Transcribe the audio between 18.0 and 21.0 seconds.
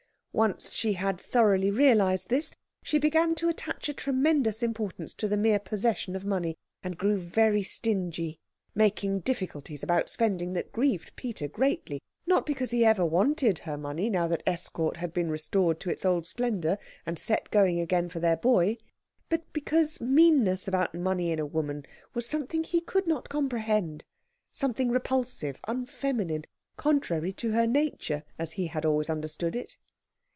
for their boy, but because meanness about